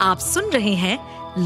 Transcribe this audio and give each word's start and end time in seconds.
आप 0.00 0.18
सुन 0.18 0.44
रहे 0.44 0.74
हैं 0.74 0.98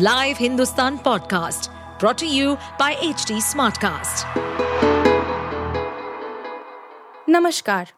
live 0.03 0.37
Hindustan 0.41 0.97
podcast 0.97 1.71
brought 2.01 2.27
you 2.27 2.55
by 2.55 2.93
H 2.93 3.33
smartcast. 3.33 4.27
नमस्कार 7.29 7.89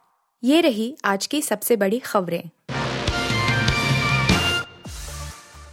ये 0.43 0.61
रही 0.61 0.97
आज 1.05 1.27
की 1.27 1.41
सबसे 1.41 1.75
बड़ी 1.75 1.99
खबरें। 1.99 2.49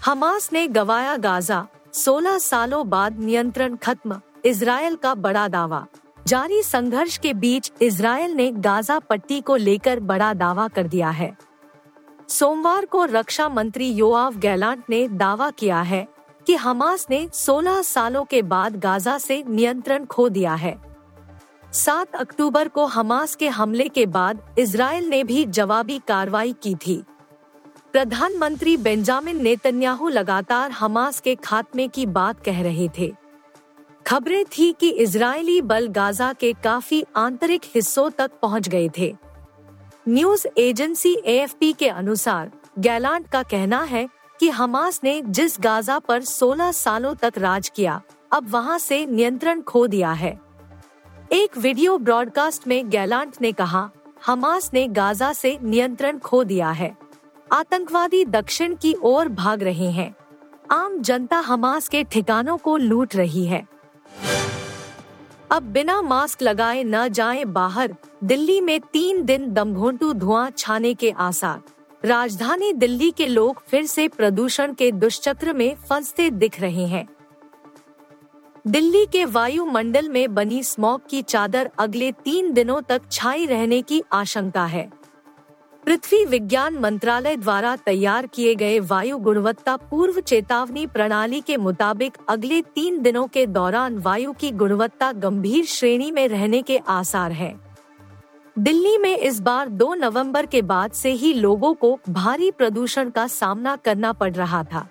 हमास 0.04 0.50
ने 0.52 0.66
गवाया 0.68 1.16
गाजा 1.16 1.66
16 1.92 2.38
सालों 2.38 2.88
बाद 2.88 3.20
नियंत्रण 3.20 3.76
खत्म 3.76 4.20
इसराइल 4.44 4.96
का 4.96 5.14
बड़ा 5.14 5.48
दावा। 5.48 5.86
जारी 6.26 6.62
संघर्ष 6.62 7.18
के 7.18 7.34
बीच 7.34 7.72
इसराइल 7.82 8.30
ने 8.30 8.50
गाजा 8.50 8.98
पट्टी 8.98 9.40
को 9.40 9.56
लेकर 9.56 10.00
बड़ा 10.00 10.34
दावा 10.34 10.68
कर 10.68 10.82
दिया 10.82 11.10
है। 11.10 11.50
सोमवार 12.30 12.84
को 12.84 13.04
रक्षा 13.04 13.48
मंत्री 13.48 13.90
योआव 13.90 14.34
गैलांट 14.34 14.82
ने 14.90 15.08
दावा 15.08 15.50
किया 15.50 15.80
है 15.80 16.08
कि 16.46 16.54
हमास 16.54 17.07
ने 17.11 17.29
16 17.32 17.82
सालों 17.82 18.25
के 18.25 18.43
बाद 18.43 18.76
गाजा 18.76 19.18
से 19.18 19.44
नियंत्रण 19.48 20.04
खो 20.04 20.29
दिया 20.29 20.54
है। 20.54 20.80
7 21.72 22.14
अक्टूबर 22.14 22.68
को 22.68 22.86
हमास 22.86 23.35
के 23.35 23.48
हमले 23.48 23.88
के 23.88 24.07
बाद 24.07 24.54
इसराइल 24.58 25.08
ने 25.08 25.24
भी 25.24 25.44
जवाबी 25.44 26.00
कार्रवाई 26.08 26.54
की 26.62 26.74
थी। 26.74 27.02
प्रधानमंत्री 27.93 28.76
बेंजामिन 28.76 29.43
नेतन्याहू 29.43 30.08
लगातार 30.08 30.71
हमास 30.71 31.21
के 31.21 31.35
खात्मे 31.35 31.88
की 31.88 32.06
बात 32.06 32.44
कह 32.44 32.62
रहे 32.62 32.88
थे। 32.98 33.12
खबरें 34.06 34.44
थी 34.44 34.72
कि 34.72 34.88
इजरायली 34.88 35.60
बल 35.60 35.88
गाजा 35.88 36.33
के 36.33 36.52
काफ़ी 36.52 37.05
आंतरिक 37.16 37.60
हिस्सों 37.64 38.10
तक 38.10 38.30
पहुँच 38.42 38.69
गए 38.69 38.91
थे। 38.98 39.16
न्यूज़ 40.09 40.47
एजेंसी 40.59 41.22
एएफपी 41.27 41.72
के 41.72 41.89
अनुसार, 41.89 42.50
गैलांट 42.78 43.28
का 43.28 43.42
कहना 43.42 43.83
है 43.83 44.08
कि 44.41 44.50
हमास 44.50 45.00
ने 45.05 45.22
जिस 45.22 45.56
गाजा 45.61 45.98
पर 45.98 46.22
16 46.22 46.72
सालों 46.72 47.14
तक 47.14 47.33
राज 47.39 47.69
किया, 47.69 48.02
अब 48.33 48.50
वहाँ 48.50 48.78
से 48.78 49.06
नियंत्रण 49.06 49.61
खो 49.61 49.86
दिया 49.86 50.12
है। 50.12 50.41
एक 51.33 51.58
वीडियो 51.58 51.98
ब्रॉडकास्ट 51.98 52.66
में 52.66 52.91
गैलांट 52.91 53.36
ने 53.41 53.52
कहा, 53.52 53.91
हमास 54.27 54.70
ने 54.74 54.89
गाजा 54.89 55.33
से 55.33 55.58
नियंत्रण 55.62 56.19
खो 56.19 56.44
दिया 56.44 56.70
है। 56.70 56.96
आतंकवादी 57.52 58.24
दक्षिण 58.24 58.74
की 58.74 58.94
ओर 59.02 59.28
भाग 59.28 59.62
रहे 59.62 59.91
हैं। 59.91 60.14
आम 60.70 61.02
जनता 61.02 61.39
हमास 61.39 61.89
के 61.89 62.05
ठिकानों 62.05 62.56
को 62.56 62.77
लूट 62.77 63.17
रही 63.17 63.46
है। 63.46 63.69
अब 65.50 65.62
बिना 65.62 66.02
मास्क 66.02 66.42
लगाए 66.42 66.84
न 66.84 67.08
जाएँ 67.08 67.44
बाहर, 67.44 67.94
दिल्ली 68.24 68.60
में 68.60 68.80
तीन 68.80 69.24
दिन 69.24 69.52
दमघोंटू 69.52 70.12
धुआँ 70.12 70.50
छाने 70.50 70.94
के 70.94 71.10
आसार। 71.10 71.62
राजधानी 72.04 72.72
दिल्ली 72.72 73.10
के 73.10 73.26
लोग 73.26 73.62
फिर 73.66 73.86
से 73.86 74.08
प्रदूषण 74.08 74.74
के 74.74 74.92
दुष्चक्र 74.92 75.52
में 75.52 75.76
फंसते 75.88 76.30
दिख 76.30 76.60
रहे 76.60 76.86
हैं। 76.86 77.06
दिल्ली 78.66 79.06
के 79.06 79.24
वायुमंडल 79.24 80.08
में 80.08 80.34
बनी 80.34 80.62
स्मॉग 80.62 81.00
की 81.10 81.22
चादर 81.22 81.70
अगले 81.78 82.12
तीन 82.12 82.52
दिनों 82.52 82.80
तक 82.82 83.02
छाई 83.12 83.46
रहने 83.46 83.82
की 83.82 84.02
आशंका 84.12 84.64
है। 84.64 84.90
पृथ्वी 85.86 86.25
विज्ञान 86.25 86.75
मंत्रालय 86.78 87.36
द्वारा 87.36 87.75
तैयार 87.77 88.27
किए 88.27 88.55
गए 88.55 88.78
वायु 88.81 89.17
गुणवत्ता 89.19 89.77
पूर्व 89.91 90.20
चेतावनी 90.20 90.86
प्रणाली 90.86 91.41
के 91.41 91.56
मुताबिक 91.56 92.17
अगले 92.28 92.61
तीन 92.75 93.00
दिनों 93.03 93.27
के 93.27 93.45
दौरान 93.47 93.97
वायु 93.98 94.33
की 94.33 94.51
गुणवत्ता 94.53 95.11
गंभीर 95.12 95.64
श्रेणी 95.64 96.11
में 96.11 96.27
रहने 96.28 96.61
के 96.62 96.77
आसार 96.89 97.33
हैं। 97.33 97.55
दिल्ली 98.56 98.97
में 98.98 99.17
इस 99.17 99.41
बार 99.41 99.69
2 99.78 99.95
नवंबर 99.97 100.47
के 100.47 100.62
बाद 100.62 100.92
से 100.92 101.11
ही 101.12 101.33
लोगों 101.34 101.73
को 101.75 101.98
भारी 102.08 102.51
प्रदूषण 102.51 103.11
का 103.11 103.27
सामना 103.27 103.75
करना 103.77 104.12
पड़ 104.12 104.33
रहा 104.33 104.62
था 104.64 104.86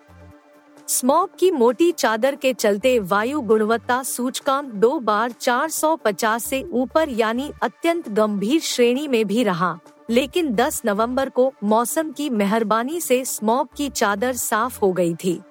स्मॉग 0.87 1.37
की 1.39 1.51
मोटी 1.51 1.91
चादर 1.91 2.35
के 2.35 2.53
चलते 2.53 2.97
वायु 2.99 3.41
गुणवत्ता 3.41 4.01
सूचकांक 4.03 4.73
दो 4.75 4.97
बार 5.01 5.31
450 5.41 6.39
से 6.39 6.63
ऊपर 6.73 7.09
यानी 7.09 7.49
अत्यंत 7.61 8.09
गंभीर 8.09 8.61
श्रेणी 8.61 9.07
में 9.07 9.25
भी 9.27 9.43
रहा 9.43 9.77
लेकिन 10.09 10.53
10 10.55 10.81
नवंबर 10.85 11.29
को 11.29 11.53
मौसम 11.63 12.11
की 12.11 12.29
मेहरबानी 12.29 13.01
से 13.01 13.25
स्मॉग 13.25 13.67
की 13.77 13.89
चादर 13.89 14.33
साफ़ 14.33 14.79
हो 14.79 14.91
गई 14.93 15.15
थी। 15.15 15.41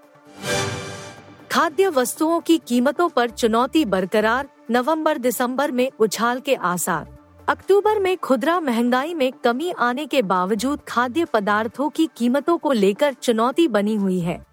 खाद्य 1.50 1.88
वस्तुओं 1.88 2.40
की 2.40 2.58
कीमतों 2.58 3.08
पर 3.08 3.30
चुनौती 3.30 3.84
बरकरार 3.84 4.48
नवंबर 4.70 5.18
दिसंबर 5.18 5.70
में 5.70 5.90
उछाल 6.00 6.40
के 6.40 6.54
आसार। 6.54 7.16
अक्टूबर 7.48 7.98
में 7.98 8.16
खुदरा 8.16 8.60
महँगाई 8.60 9.14
में 9.14 9.32
कमी 9.32 9.70
आने 9.70 10.06
के 10.06 10.22
बावजूद 10.22 10.80
खाद्य 10.88 11.24
पदार्थों 11.24 11.88
की 11.90 12.08
कीमतों 12.16 12.58
को 12.58 12.72
लेकर 12.72 13.12
चुनौती 13.12 13.68
बनी 13.68 13.94
हुई 13.94 14.20
है। 14.20 14.46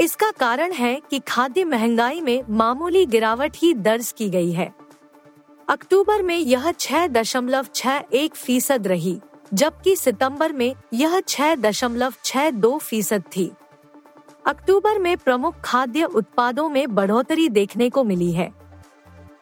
इसका 0.00 0.30
कारण 0.30 0.72
है 0.72 1.00
कि 1.10 1.18
खाद्य 1.18 1.64
महँगाई 1.64 2.20
में 2.20 2.42
मामूली 2.50 3.06
गिरावट 3.06 3.52
ही 3.56 3.74
दर्ज 3.74 4.12
की 4.18 4.28
गई 4.30 4.52
है। 4.52 4.74
अक्टूबर 5.68 6.22
में 6.22 6.36
यह 6.36 6.70
छह 6.72 7.06
दशमलव 7.06 7.66
छह 7.74 8.02
एक 8.12 8.34
फ़ीसद 8.34 8.86
रही, 8.86 9.20
जबकि 9.54 9.94
सितंबर 9.96 10.52
में 10.52 10.74
यह 10.92 11.20
छह 11.20 11.54
दशमलव 11.54 12.14
छह 12.24 12.50
दो 12.50 12.76
फ़ीसद 12.78 13.22
थी। 13.36 13.50
अक्टूबर 14.46 14.98
में 14.98 15.16
प्रमुख 15.16 15.60
खाद्य 15.64 16.04
उत्पादों 16.04 16.68
में 16.68 16.94
बढ़ोतरी 16.94 17.48
देखने 17.48 17.88
को 17.90 18.04
मिली 18.04 18.30
है। 18.32 18.52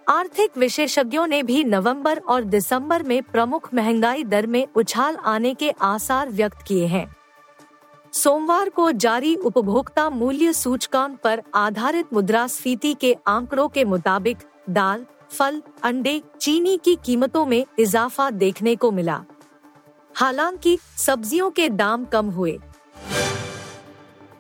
आर्थिक 0.09 0.59
विशेषज्ञों 0.59 1.27
ने 1.27 1.43
भी 1.43 1.65
नवंबर 1.65 2.19
और 2.19 2.45
दिसंबर 2.45 3.03
में 3.03 3.23
प्रमुख 3.23 3.69
महँगाई 3.75 4.25
दर 4.25 4.47
में 4.47 4.67
उछाल 4.77 5.17
आने 5.17 5.55
के 5.55 5.71
आसार 5.83 6.31
व्यक्त 6.31 6.63
किए 6.63 6.87
हैं। 6.87 7.07
सोमवार 8.13 8.69
को 8.69 8.91
जारी 8.93 9.35
उपभोक्ता 9.37 10.09
मूल्य 10.11 10.53
सूचकांक 10.53 11.19
पर 11.19 11.43
आधारित 11.55 12.13
मुद्रास्फीति 12.13 12.95
के 12.95 13.17
आंकड़ों 13.27 13.69
के 13.69 13.85
मुताबिक 13.85 14.39
दाल 14.71 15.05
फल, 15.33 15.63
अंडे, 15.83 16.23
चीनी 16.41 16.77
की 16.85 16.99
कीमतों 17.05 17.47
में 17.47 17.67
इजाफा 17.79 18.31
देखने 18.31 18.77
को 18.77 18.91
मिला। 18.91 19.25
हालाँकि 20.15 20.79
सब्जियों 20.97 21.51
के 21.51 21.69
दाम 21.69 22.05
कम 22.05 22.27
हुए। 22.27 22.59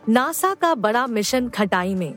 नासा 0.08 0.54
का 0.54 0.74
बड़ा 0.74 1.06
मिशन 1.06 1.48
खटाई 1.48 1.94
में। 1.94 2.14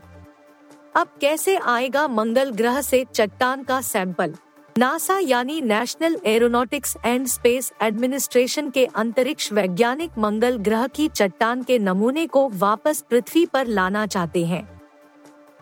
अब 0.96 1.08
कैसे 1.22 1.58
आएगा 1.58 2.08
मंगल 2.08 2.52
ग्रह 2.52 2.82
से 2.82 3.06
चट्टान 3.14 3.64
का 3.64 3.82
सैंपल? 3.82 4.36
नासा 4.78 5.20
यानी 5.20 5.62
national 5.62 6.20
aeronautics 6.26 6.98
and 7.06 7.28
space 7.28 7.74
administration 7.82 8.70
के 8.70 8.86
अंतरिक्ष 8.86 9.54
वैज्ञानिक 9.54 10.12
मंगल 10.18 10.58
ग्रह 10.58 10.88
की 10.88 11.08
चट्टान 11.08 11.64
के 11.64 11.80
नमूने 11.80 12.28
को 12.28 12.50
वापस 12.50 13.04
पृथ्वी 13.10 13.46
पर 13.46 13.68
लाना 13.68 14.08
चाहते 14.08 14.46
हैं। 14.46 14.82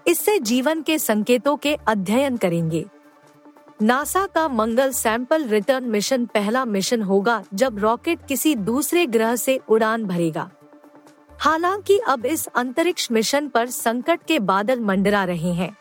इससे 0.08 0.40
जीवन 0.40 0.82
के 0.82 1.00
संकेतों 1.00 1.58
के 1.58 1.78
अध्ययन 1.88 2.38
करेंगे। 2.38 2.86
नासा 3.84 4.26
का 4.26 4.48
मंगल 4.48 4.92
सैंपल 4.92 5.44
रिटर्न 5.44 5.84
मिशन 5.84 6.26
पहला 6.26 6.66
मिशन 6.66 7.02
होगा 7.02 7.44
जब 7.54 7.80
रॉकेट 7.80 8.20
किसी 8.28 8.56
दूसरे 8.56 9.06
ग्रह 9.06 9.36
से 9.36 9.60
उड़ान 9.70 10.04
भरेगा। 10.04 10.50
हालाँकि 11.40 12.00
अब 12.08 12.26
इस 12.26 12.48
अंतरिक्ष 12.48 13.12
मिशन 13.12 13.48
पर 13.48 13.70
संकट 13.70 14.20
के 14.28 14.40
बादल 14.40 14.80
मंडरा 14.80 15.24
रहे 15.24 15.54
हैं। 15.54 15.78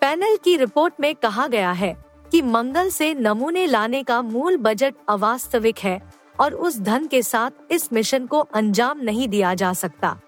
पैनल 0.00 0.36
की 0.44 0.56
रिपोर्ट 0.56 0.94
में 1.00 1.14
कहा 1.14 1.46
गया 1.46 1.72
है 1.72 1.96
कि 2.30 2.42
मंगल 2.42 2.90
से 2.90 3.14
नमूने 3.14 3.66
लाने 3.66 4.02
का 4.02 4.22
मूल 4.22 4.56
बजट 4.56 4.94
अवास्तविक 5.08 5.78
है 5.78 6.00
और 6.40 6.54
उस 6.54 6.80
धन 6.80 7.06
के 7.06 7.22
साथ 7.22 7.72
इस 7.72 7.92
मिशन 7.92 8.26
को 8.26 8.38
अंजाम 8.38 9.00
नहीं 9.00 9.28
दिया 9.28 9.54
जा 9.54 9.72
सकता। 9.72 10.18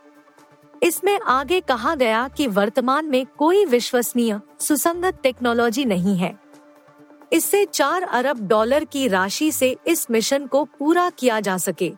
इसमें 0.83 1.19
आगे 1.21 1.61
कहा 1.61 1.95
गया 1.95 2.29
कि 2.29 2.47
वर्तमान 2.47 3.07
में 3.07 3.27
कोई 3.39 3.65
विश्वसनीय, 3.65 4.41
सुसंगत 4.61 5.19
टेक्नोलॉजी 5.23 5.85
नहीं 5.85 6.17
है। 6.17 6.48
इससे 7.33 7.65
चार 7.65 8.03
अरब 8.03 8.47
डॉलर 8.49 8.85
की 8.85 9.07
राशि 9.09 9.51
से 9.53 9.77
इस 9.87 10.11
मिशन 10.11 10.47
को 10.47 10.65
पूरा 10.79 11.09
किया 11.11 11.41
जा 11.41 11.57
सके। 11.57 11.93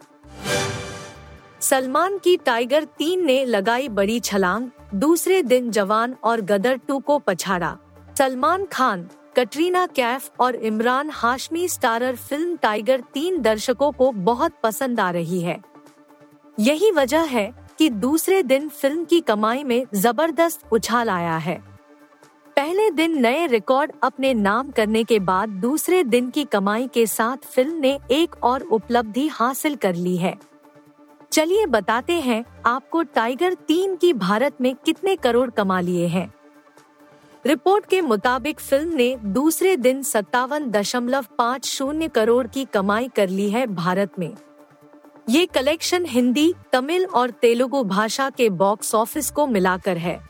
सलमान 1.61 2.19
की 2.19 2.37
टाइगर 2.37 2.85
तीन 2.99 3.25
ने 3.25 3.45
लगाई 3.45 3.89
बड़ी 3.89 4.19
छलांग, 4.21 4.69
दूसरे 4.95 5.43
दिन 5.43 5.71
जवान 5.71 6.17
और 6.25 6.41
गदर 6.41 6.77
टू 6.77 6.99
को 6.99 7.19
पछाड़ा। 7.19 7.77
सलमान 8.19 8.65
खान, 8.65 9.09
कटरीना 9.37 9.87
कैफ 9.87 10.41
और 10.41 10.55
Imran 10.57 11.11
Hashmi 11.11 11.69
starrer 11.69 12.17
film 12.17 12.57
Tiger 12.57 13.01
तीन 13.15 13.41
दर्शकों 13.43 13.93
को 13.93 14.11
बहुत 14.13 14.53
पसंद 14.63 15.01
आ 15.01 15.11
रही 15.11 15.41
है। 15.41 15.61
यही 16.59 16.91
वजह 16.91 17.21
है 17.21 17.51
कि 17.79 17.89
दूसरे 17.91 18.43
दिन 18.43 18.69
फ़िल्म 18.69 19.05
की 19.05 19.21
कमाई 19.21 19.65
में 19.65 19.85
ज़बरदस्त 19.95 20.73
उछाल 20.73 21.11
आया 21.11 21.37
है। 21.37 21.70
पहले 22.57 22.91
दिन 22.91 23.19
नए 23.21 23.47
रिकॉर्ड 23.47 23.93
अपने 24.03 24.35
नाम 24.35 24.71
करने 24.71 25.05
के 25.05 25.19
बाद 25.19 25.49
दूसरे 25.49 26.05
दिन 26.05 26.31
की 26.31 26.45
कमाई 26.45 26.87
के 26.87 27.07
साथ 27.07 27.37
फ़िल्म 27.37 27.75
ने 27.77 27.99
एक 28.11 28.37
और 28.43 28.63
उपलब्धि 28.63 29.27
हासिल 29.29 29.77
कर 29.77 29.95
ली 29.95 30.17
है। 30.17 30.35
चलिए 31.33 31.67
बताते 31.67 32.13
हैं, 32.13 32.45
आपको 32.67 33.03
टाइगर 33.03 33.55
तीन 33.55 33.97
की 33.97 34.13
भारत 34.13 34.61
में 34.61 34.75
कितने 34.75 35.17
करोड़ 35.17 35.51
कमा 35.51 35.81
लिए 35.81 36.07
हैं। 36.07 36.33
रिपोर्ट 37.47 37.87
के 37.87 38.01
मुताबिक 38.01 38.61
फ़िल्म 38.61 38.95
ने 38.95 39.17
दूसरे 39.25 39.77
दिन 39.77 40.03
सत्तावन 40.03 40.71
दशमलव 40.71 41.27
पाँच 41.39 41.67
शून्य 41.67 42.09
करोड़ 42.09 42.47
की 42.47 42.65
कमाई 42.65 43.09
कर 43.09 43.29
ली 43.29 43.51
है 43.51 43.67
भारत 43.67 44.19
में। 44.19 44.35
ये 45.29 45.47
कलेक्शन 45.47 46.05
हिंदी, 46.05 46.53
तमिल 46.73 47.07
और 47.07 47.31
तेलुगु 47.31 47.85
भाषा 47.85 48.31
के 48.31 48.51
बॉक्स 48.51 48.95
ऑफ़िस 48.95 49.31
को 49.31 49.47
मिलाकर 49.47 49.97
है। 49.97 50.30